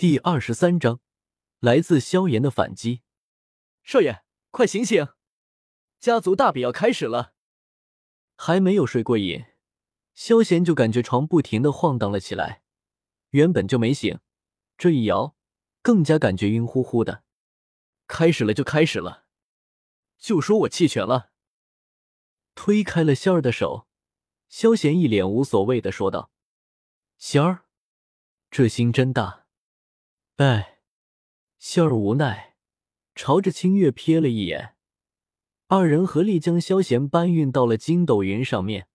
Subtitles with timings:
[0.00, 0.98] 第二十三章，
[1.58, 3.02] 来自萧炎的反击。
[3.82, 5.08] 少爷，快醒醒！
[5.98, 7.34] 家族大比要开始了。
[8.34, 9.44] 还没有睡过瘾，
[10.14, 12.62] 萧炎就感觉床不停的晃荡了起来。
[13.32, 14.20] 原本就没醒，
[14.78, 15.36] 这一摇，
[15.82, 17.22] 更加感觉晕乎乎的。
[18.06, 19.26] 开始了就开始了，
[20.16, 21.32] 就说我弃权了。
[22.54, 23.86] 推开了仙儿的手，
[24.48, 26.30] 萧炎一脸无所谓的说道
[27.20, 27.66] ：“仙儿，
[28.50, 29.39] 这心真大。”
[30.40, 30.78] 哎，
[31.58, 32.56] 仙儿无奈，
[33.14, 34.74] 朝着清月瞥了一眼，
[35.66, 38.88] 二人合力将萧贤搬运到了筋斗云上面，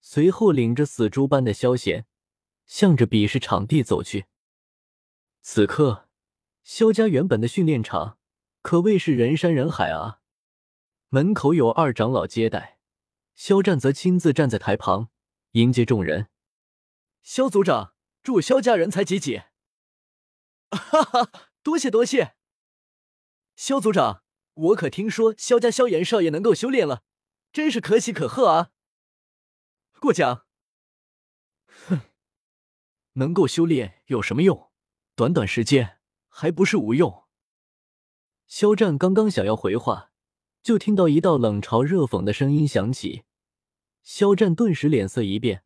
[0.00, 2.06] 随后领着死猪般的萧贤，
[2.66, 4.26] 向着比试场地走去。
[5.42, 6.08] 此刻，
[6.64, 8.18] 萧家原本的训练场
[8.60, 10.22] 可谓是人山人海啊，
[11.10, 12.80] 门口有二长老接待，
[13.36, 15.10] 萧战则亲自站在台旁
[15.52, 16.26] 迎接众人。
[17.22, 19.42] 萧族长，祝萧家人才济济。
[20.76, 21.30] 哈哈，
[21.62, 22.34] 多谢多谢，
[23.56, 24.22] 萧族长，
[24.54, 27.02] 我可听说萧家萧炎少爷能够修炼了，
[27.52, 28.70] 真是可喜可贺啊！
[30.00, 30.46] 过奖。
[31.66, 32.00] 哼，
[33.14, 34.70] 能够修炼有什么用？
[35.14, 37.24] 短短时间还不是无用。
[38.46, 40.10] 肖战刚刚想要回话，
[40.62, 43.24] 就听到一道冷嘲热讽的声音响起，
[44.02, 45.64] 肖战顿时脸色一变，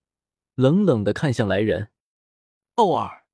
[0.55, 1.91] 冷冷的看向来人，
[2.75, 3.25] 奥尔。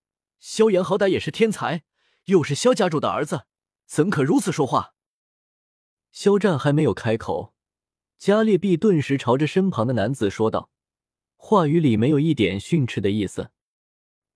[0.44, 1.84] 萧炎好歹也是天才，
[2.24, 3.46] 又是萧家主的儿子，
[3.86, 4.94] 怎可如此说话？
[6.12, 7.54] 肖战还没有开口，
[8.18, 10.70] 加列毕顿时朝着身旁的男子说道，
[11.36, 13.52] 话语里没有一点训斥的意思。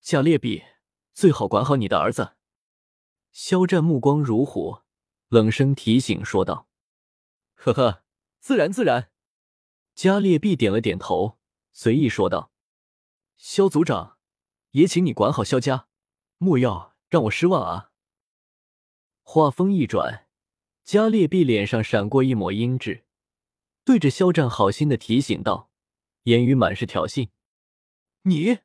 [0.01, 0.65] 加列毕，
[1.13, 2.37] 最好管好你的儿子。
[3.31, 4.79] 肖战目光如虎，
[5.29, 6.71] 冷声提醒说道
[7.53, 8.03] ：“呵呵，
[8.41, 9.11] 自然自然。”
[9.95, 11.39] 加列毕点了点头，
[11.71, 12.51] 随意说道
[13.37, 14.17] ：“肖族长，
[14.71, 15.85] 也请你管好萧家。”
[16.39, 17.91] 莫要让我失望啊！
[19.23, 20.27] 话锋一转，
[20.85, 23.03] 加列毕脸上闪过一抹阴鸷，
[23.85, 25.71] 对着肖战好心的提醒道，
[26.23, 27.29] 言语满是挑衅
[28.23, 28.59] ：“你，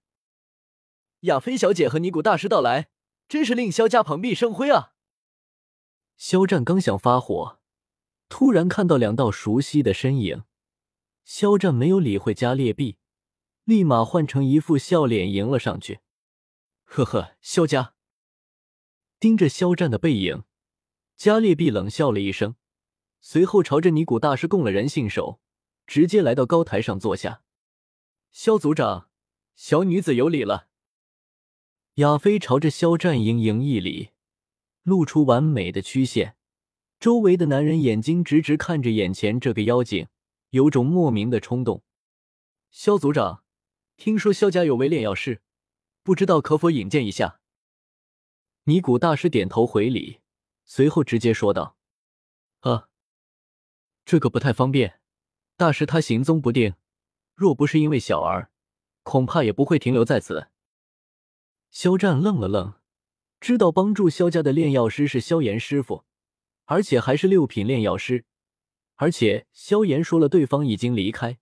[1.21, 2.89] 亚菲小姐和尼古大师到来，
[3.27, 4.93] 真是令萧家蓬荜生辉啊！”
[6.15, 7.59] 肖战刚想发火，
[8.29, 10.43] 突然看到两道熟悉的身影，
[11.25, 12.97] 肖战没有理会加列毕，
[13.63, 16.01] 立马换成一副笑脸迎了上去。
[16.85, 17.95] 呵呵，萧家
[19.19, 20.43] 盯着肖战的背影，
[21.15, 22.55] 加列毕冷笑了一声，
[23.19, 25.39] 随后朝着尼古大师供了人信手，
[25.87, 27.41] 直接来到高台上坐下。
[28.31, 29.09] 萧族长，
[29.55, 30.67] 小女子有礼了。
[31.95, 34.09] 亚飞朝着肖战盈盈一礼，
[34.81, 36.35] 露出完美的曲线。
[36.99, 40.07] 周围的男人眼睛直直看着眼前这个妖精，
[40.49, 41.83] 有种莫名的冲动。
[42.71, 43.43] 萧族长，
[43.97, 45.41] 听说萧家有位炼药师。
[46.03, 47.39] 不知道可否引荐一下？
[48.65, 50.19] 尼古大师点头回礼，
[50.65, 51.77] 随后直接说道
[52.59, 52.89] ：“啊，
[54.03, 54.99] 这个不太方便。
[55.55, 56.75] 大师他行踪不定，
[57.35, 58.51] 若不是因为小儿，
[59.03, 60.47] 恐怕也不会停留在此。”
[61.71, 62.73] 肖战愣了愣，
[63.39, 66.03] 知道帮助萧家的炼药师是萧炎师傅，
[66.65, 68.25] 而且还是六品炼药师，
[68.95, 71.39] 而且萧炎说了对方已经离开。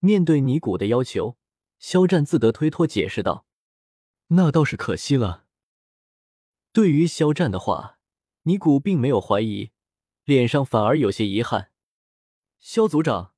[0.00, 1.38] 面对尼古的要求，
[1.78, 3.45] 肖战自得推脱解释道。
[4.28, 5.44] 那倒是可惜了。
[6.72, 7.98] 对于肖战的话，
[8.42, 9.70] 尼古并没有怀疑，
[10.24, 11.70] 脸上反而有些遗憾。
[12.58, 13.34] 肖族长，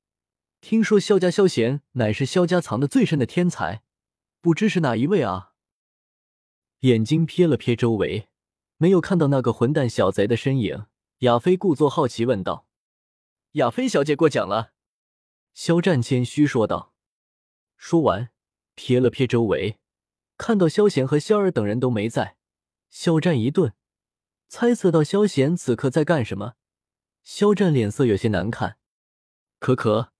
[0.61, 3.83] 听说萧家萧贤乃是萧家藏的最深的天才，
[4.41, 5.53] 不知是哪一位啊？
[6.79, 8.29] 眼睛瞥了瞥周围，
[8.77, 10.87] 没有看到那个混蛋小贼的身影。
[11.19, 12.65] 亚飞故作好奇问道
[13.59, 14.71] ：“亚飞小姐过奖了。”
[15.53, 16.93] 肖战谦虚说道。
[17.75, 18.29] 说完，
[18.77, 19.79] 瞥了瞥周围。
[20.39, 22.37] 看到萧贤和萧儿等人都没在，
[22.89, 23.73] 肖战一顿，
[24.47, 26.55] 猜测到萧贤此刻在干什么。
[27.23, 28.77] 肖战脸色有些难看，
[29.59, 30.13] 可可，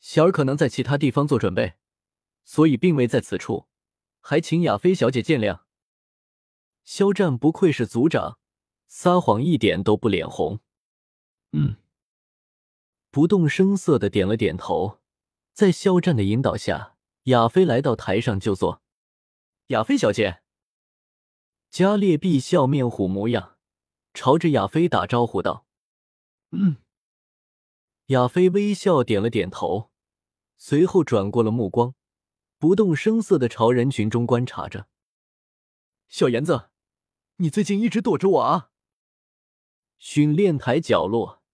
[0.00, 1.74] 小儿可能在其他地方做准备，
[2.42, 3.66] 所以并未在此处，
[4.20, 5.60] 还请亚菲小姐见谅。
[6.82, 8.38] 肖战不愧是族长，
[8.88, 10.60] 撒谎一点都不脸红。
[11.52, 11.76] 嗯，
[13.10, 15.00] 不动声色的点了点头，
[15.52, 18.82] 在肖战的引导下，亚飞来到台上就坐。
[19.70, 20.42] 亚菲小姐，
[21.70, 23.56] 加列毕笑面虎模样，
[24.12, 25.64] 朝着亚菲打招呼道
[26.50, 26.78] ：“嗯。”
[28.06, 29.92] 亚菲微笑点了点头，
[30.56, 31.94] 随后转过了目光，
[32.58, 34.88] 不动声色的朝人群中观察着。
[36.08, 36.70] 小炎子，
[37.36, 38.72] 你最近一直躲着我啊？
[39.98, 41.44] 训练台角落，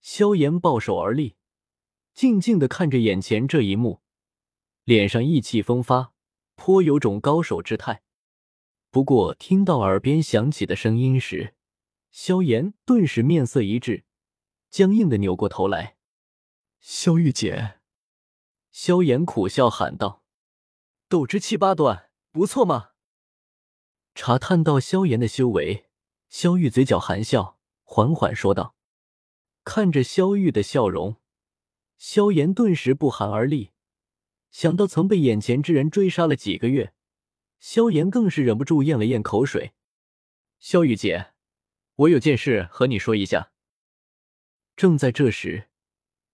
[0.00, 1.36] 萧炎抱手而立，
[2.14, 4.00] 静静的看着眼前这一幕，
[4.84, 6.14] 脸上意气风发。
[6.54, 8.02] 颇有种高手之态。
[8.90, 11.54] 不过听到耳边响起的声音时，
[12.10, 14.04] 萧炎顿时面色一滞，
[14.68, 15.96] 僵硬的扭过头来。
[16.78, 17.80] 萧玉姐，
[18.70, 20.22] 萧炎苦笑喊道
[21.08, 22.90] ：“斗之七八段，不错嘛。”
[24.14, 25.88] 查探到萧炎的修为，
[26.28, 28.74] 萧玉嘴角含笑，缓缓说道
[29.64, 31.16] ：“看着萧玉的笑容，
[31.96, 33.71] 萧炎顿时不寒而栗。
[34.52, 36.92] 想到曾被眼前之人追杀了几个月，
[37.58, 39.72] 萧炎更是忍不住咽了咽口水。
[40.60, 41.32] 萧玉姐，
[41.96, 43.50] 我有件事和你说一下。”
[44.76, 45.68] 正在这时，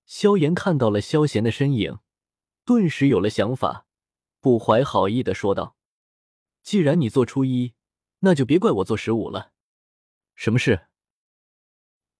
[0.04, 2.00] 萧炎看到了萧贤的身影，
[2.64, 3.86] 顿时有了想法，
[4.40, 5.76] 不怀好意的说道。
[6.62, 7.74] 既然你做初一，
[8.20, 9.52] 那就别怪我做十五了。
[10.34, 10.88] 什么事？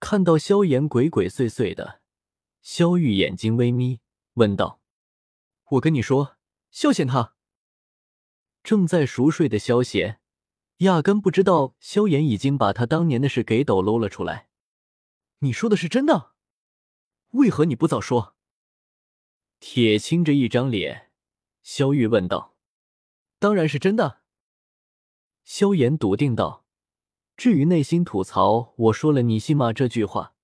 [0.01, 2.01] 看到萧炎鬼鬼祟祟的，
[2.63, 4.01] 萧玉眼睛微眯，
[4.35, 4.78] 问道
[5.73, 6.37] ：“我跟你说，
[6.71, 7.35] 萧贤他……”
[8.65, 10.21] 正在熟睡的萧贤，
[10.79, 14.49] 压根不知道萧炎已经把他当年的事给抖搂了出来。
[15.39, 16.33] 你说的是真的？
[17.33, 18.37] 为何你不早说？
[19.61, 21.11] 铁青着一张脸，
[21.63, 22.57] 萧玉问道
[23.39, 24.23] ：“当然是真的。”
[25.45, 26.67] 萧炎笃定道
[27.37, 30.35] ：“至于内心吐槽我说了你信吗这句话，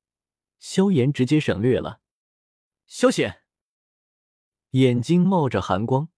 [0.59, 2.01] 萧炎直接省略了。”
[2.87, 3.44] 萧显
[4.75, 6.09] 眼睛冒着寒光，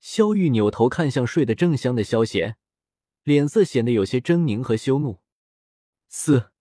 [0.00, 2.58] 萧玉扭头看向睡得正香的萧贤，
[3.22, 5.20] 脸色显得有些狰狞和羞怒。
[6.06, 6.52] 四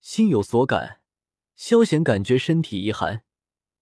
[0.00, 1.00] 心有所感，
[1.54, 3.24] 萧贤感觉身体一寒，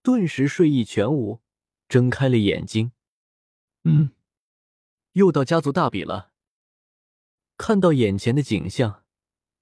[0.02, 1.40] 顿时睡意全无，
[1.88, 2.92] 睁开了眼睛。
[3.82, 4.12] 嗯，
[5.14, 6.30] 又到家族大比了。
[7.56, 9.02] 看到眼前的景象，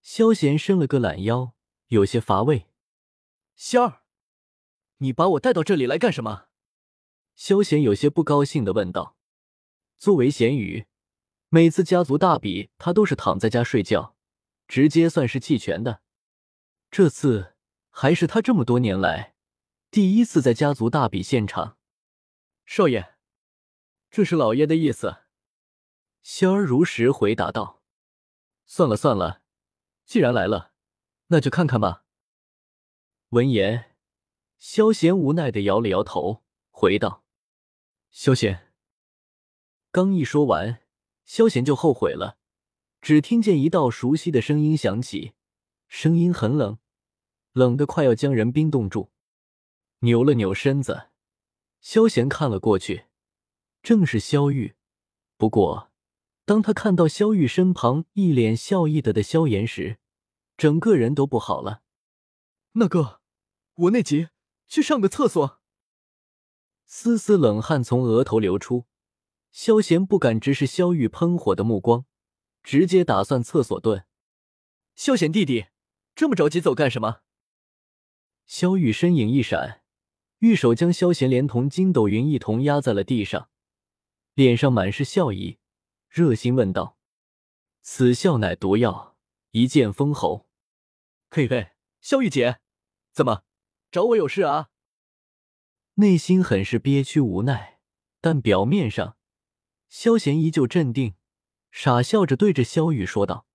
[0.03, 1.55] 萧贤伸了个懒腰，
[1.87, 2.67] 有些乏味。
[3.57, 4.03] 仙儿，
[4.99, 6.48] 你把我带到这里来干什么？
[7.39, 9.17] 萧贤有些不高兴的问道。
[9.97, 10.89] 作为贤宇，
[11.51, 14.17] 每次家族大比，他都是躺在家睡觉，
[14.67, 16.03] 直接算是弃权的。
[16.91, 17.55] 这次
[17.91, 19.37] 还是他这么多年来
[19.89, 21.79] 第一次在家族大比现场。
[22.67, 23.15] 少爷，
[24.11, 25.19] 这是老爷的意思。
[26.23, 27.85] 仙儿如实回答道。
[28.67, 29.43] 算了算了，
[30.05, 30.73] 既然来了，
[31.29, 32.05] 那就看看吧。
[33.29, 33.95] 闻言，
[34.59, 37.25] 萧贤无奈的摇了摇头，回道
[38.11, 38.73] ：“萧贤。”
[39.91, 40.81] 刚一说完，
[41.25, 42.39] 萧贤就后悔了。
[43.01, 45.35] 只听见一道熟悉的声音响起，
[45.87, 46.79] 声音很冷，
[47.53, 49.13] 冷的快要将人冰冻住。
[50.01, 51.09] 扭了扭身子，
[51.81, 53.07] 萧贤看了过去，
[53.83, 54.75] 正是萧玉。
[55.37, 55.89] 不过。
[56.45, 59.99] 当他看到萧玉身旁一脸笑意的的萧炎时，
[60.57, 61.83] 整个人都不好了。
[62.73, 63.21] 那个，
[63.75, 64.29] 我内急，
[64.67, 65.58] 去上个厕所。
[66.91, 68.87] 丝丝冷汗从额头流出，
[69.53, 72.07] 萧贤不敢直视萧玉喷火的目光，
[72.63, 74.05] 直接打算厕所遁。
[74.95, 75.67] 萧贤弟弟，
[76.15, 77.21] 这么着急走干什么？
[78.47, 79.83] 萧玉身影一闪，
[80.39, 83.51] 玉手将萧贤连同筋斗云一同压在了地上，
[84.33, 85.59] 脸上满是笑意。
[86.09, 86.97] 热心问道
[87.83, 89.19] ：“此笑乃毒药，
[89.51, 90.49] 一剑封喉。”
[91.29, 92.61] 嘿嘿，萧玉姐，
[93.13, 93.43] 怎么
[93.91, 94.71] 找我有事啊？
[96.01, 97.81] 内心很是憋屈无奈，
[98.21, 99.17] 但表面上，
[99.89, 101.15] 萧贤依旧镇定，
[101.73, 103.48] 傻笑着对着萧雨说道。